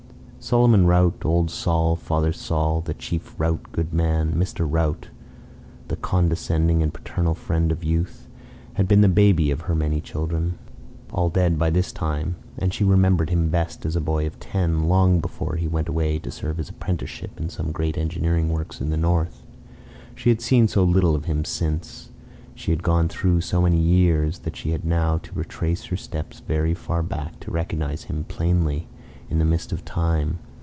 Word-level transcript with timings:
Solomon 0.43 0.87
Rout, 0.87 1.23
Old 1.23 1.51
Sol, 1.51 1.95
Father 1.95 2.33
Sol, 2.33 2.81
the 2.81 2.95
Chief, 2.95 3.35
"Rout, 3.39 3.59
good 3.71 3.93
man" 3.93 4.33
Mr. 4.33 4.65
Rout, 4.67 5.09
the 5.87 5.95
condescending 5.95 6.81
and 6.81 6.91
paternal 6.91 7.35
friend 7.35 7.71
of 7.71 7.83
youth, 7.83 8.27
had 8.73 8.87
been 8.87 9.01
the 9.01 9.07
baby 9.07 9.51
of 9.51 9.61
her 9.61 9.75
many 9.75 10.01
children 10.01 10.57
all 11.13 11.29
dead 11.29 11.59
by 11.59 11.69
this 11.69 11.91
time. 11.91 12.37
And 12.57 12.73
she 12.73 12.83
remembered 12.83 13.29
him 13.29 13.49
best 13.49 13.85
as 13.85 13.95
a 13.95 14.01
boy 14.01 14.25
of 14.25 14.39
ten 14.39 14.89
long 14.89 15.19
before 15.19 15.57
he 15.57 15.67
went 15.67 15.87
away 15.87 16.17
to 16.17 16.31
serve 16.31 16.57
his 16.57 16.69
apprenticeship 16.69 17.39
in 17.39 17.47
some 17.49 17.71
great 17.71 17.95
engineering 17.95 18.49
works 18.49 18.81
in 18.81 18.89
the 18.89 18.97
North. 18.97 19.43
She 20.15 20.29
had 20.29 20.41
seen 20.41 20.67
so 20.67 20.83
little 20.83 21.13
of 21.13 21.25
him 21.25 21.45
since, 21.45 22.09
she 22.55 22.71
had 22.71 22.81
gone 22.81 23.09
through 23.09 23.41
so 23.41 23.61
many 23.61 23.79
years, 23.79 24.39
that 24.39 24.55
she 24.55 24.71
had 24.71 24.85
now 24.85 25.19
to 25.19 25.35
retrace 25.37 25.85
her 25.85 25.97
steps 25.97 26.39
very 26.39 26.73
far 26.73 27.03
back 27.03 27.39
to 27.41 27.51
recognize 27.51 28.05
him 28.05 28.23
plainly 28.27 28.87
in 29.29 29.39
the 29.39 29.45
mist 29.45 29.71
of 29.71 29.85
time. 29.85 30.37